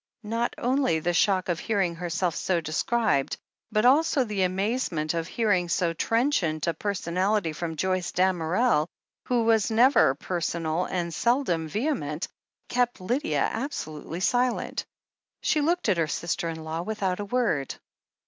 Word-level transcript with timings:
Not 0.23 0.55
only 0.57 0.97
the 0.99 1.13
shock 1.13 1.47
of 1.47 1.59
hearing 1.59 1.93
herself 1.93 2.33
so 2.35 2.59
described, 2.59 3.37
but 3.71 3.85
also 3.85 4.23
the 4.23 4.41
amazement 4.41 5.13
of 5.13 5.27
hearing 5.27 5.69
so 5.69 5.93
trenchant 5.93 6.65
a 6.65 6.73
per 6.73 6.95
sonality 6.95 7.53
from 7.55 7.75
Joyce 7.75 8.11
Damerel, 8.11 8.87
who 9.25 9.43
was 9.43 9.69
never 9.69 10.15
personal, 10.15 10.85
and 10.85 11.13
seldom 11.13 11.67
vehement, 11.67 12.27
kept 12.67 12.99
Lydia 12.99 13.41
absolutely 13.53 14.21
silent. 14.21 14.87
She 15.43 15.61
looked 15.61 15.87
at 15.87 15.97
her 15.97 16.07
sister 16.07 16.49
in 16.49 16.63
law 16.63 16.81
without 16.81 17.19
a 17.19 17.25
word. 17.25 17.75